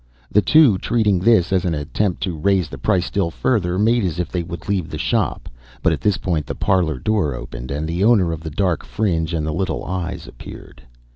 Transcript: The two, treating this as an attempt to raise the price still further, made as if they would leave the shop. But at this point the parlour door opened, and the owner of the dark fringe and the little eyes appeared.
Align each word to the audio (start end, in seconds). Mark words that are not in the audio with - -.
The 0.31 0.41
two, 0.41 0.79
treating 0.79 1.19
this 1.19 1.53
as 1.53 1.63
an 1.63 1.75
attempt 1.75 2.23
to 2.23 2.35
raise 2.35 2.69
the 2.69 2.79
price 2.79 3.05
still 3.05 3.29
further, 3.29 3.77
made 3.77 4.03
as 4.03 4.17
if 4.17 4.31
they 4.31 4.41
would 4.41 4.67
leave 4.67 4.89
the 4.89 4.97
shop. 4.97 5.47
But 5.83 5.93
at 5.93 6.01
this 6.01 6.17
point 6.17 6.47
the 6.47 6.55
parlour 6.55 6.97
door 6.97 7.35
opened, 7.35 7.69
and 7.69 7.87
the 7.87 8.03
owner 8.03 8.31
of 8.31 8.41
the 8.41 8.49
dark 8.49 8.83
fringe 8.83 9.31
and 9.31 9.45
the 9.45 9.53
little 9.53 9.85
eyes 9.85 10.27
appeared. 10.27 10.81